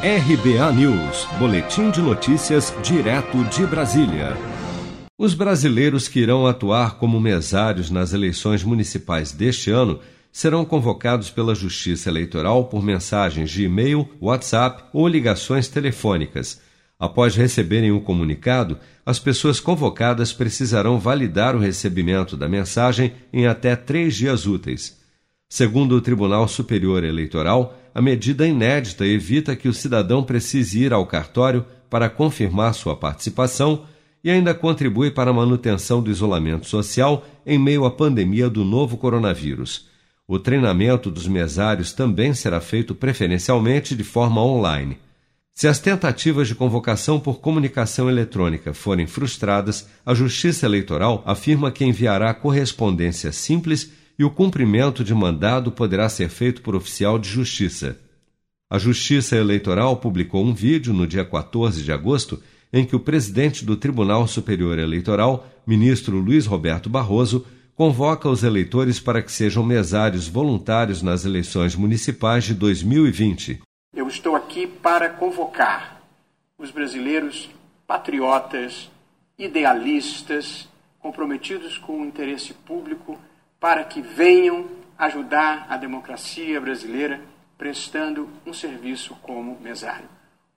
[0.00, 4.36] RBA News, Boletim de Notícias, direto de Brasília.
[5.18, 9.98] Os brasileiros que irão atuar como mesários nas eleições municipais deste ano
[10.30, 16.60] serão convocados pela Justiça Eleitoral por mensagens de e-mail, WhatsApp ou ligações telefônicas.
[16.96, 23.74] Após receberem o comunicado, as pessoas convocadas precisarão validar o recebimento da mensagem em até
[23.74, 24.97] três dias úteis.
[25.48, 31.06] Segundo o Tribunal Superior Eleitoral, a medida inédita evita que o cidadão precise ir ao
[31.06, 33.84] cartório para confirmar sua participação
[34.22, 38.98] e ainda contribui para a manutenção do isolamento social em meio à pandemia do novo
[38.98, 39.88] coronavírus.
[40.26, 44.98] O treinamento dos mesários também será feito preferencialmente de forma online.
[45.54, 51.84] Se as tentativas de convocação por comunicação eletrônica forem frustradas, a Justiça Eleitoral afirma que
[51.84, 57.98] enviará correspondência simples e o cumprimento de mandado poderá ser feito por oficial de justiça.
[58.68, 63.64] A Justiça Eleitoral publicou um vídeo no dia 14 de agosto em que o presidente
[63.64, 70.28] do Tribunal Superior Eleitoral, ministro Luiz Roberto Barroso, convoca os eleitores para que sejam mesários
[70.28, 73.60] voluntários nas eleições municipais de 2020.
[73.94, 76.02] Eu estou aqui para convocar
[76.58, 77.48] os brasileiros
[77.86, 78.90] patriotas,
[79.38, 83.16] idealistas, comprometidos com o interesse público
[83.60, 87.20] para que venham ajudar a democracia brasileira
[87.56, 90.08] prestando um serviço como mesário.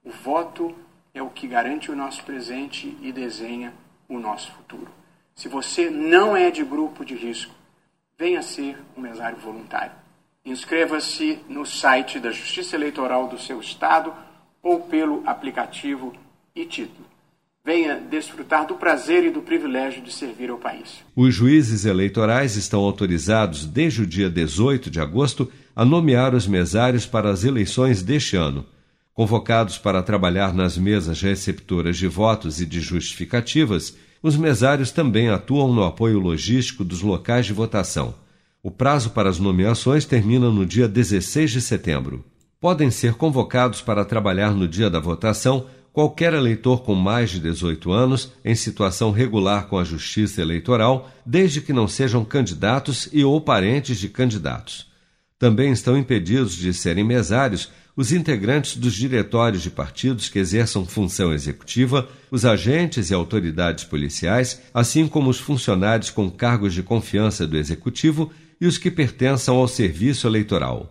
[0.04, 0.74] O voto
[1.14, 3.72] é o que garante o nosso presente e desenha
[4.08, 4.90] o nosso futuro.
[5.34, 7.54] Se você não é de grupo de risco,
[8.16, 9.92] venha ser um mesário voluntário.
[10.44, 14.14] Inscreva-se no site da Justiça Eleitoral do seu estado
[14.62, 16.12] ou pelo aplicativo
[16.54, 17.11] e título
[17.64, 21.00] venha desfrutar do prazer e do privilégio de servir ao país.
[21.14, 27.06] Os juízes eleitorais estão autorizados desde o dia 18 de agosto a nomear os mesários
[27.06, 28.66] para as eleições deste ano.
[29.14, 35.72] Convocados para trabalhar nas mesas receptoras de votos e de justificativas, os mesários também atuam
[35.72, 38.12] no apoio logístico dos locais de votação.
[38.60, 42.24] O prazo para as nomeações termina no dia 16 de setembro.
[42.60, 47.92] Podem ser convocados para trabalhar no dia da votação qualquer eleitor com mais de 18
[47.92, 53.40] anos em situação regular com a Justiça Eleitoral, desde que não sejam candidatos e ou
[53.40, 54.90] parentes de candidatos.
[55.38, 61.32] Também estão impedidos de serem mesários os integrantes dos diretórios de partidos que exerçam função
[61.32, 67.58] executiva, os agentes e autoridades policiais, assim como os funcionários com cargos de confiança do
[67.58, 70.90] executivo e os que pertençam ao serviço eleitoral.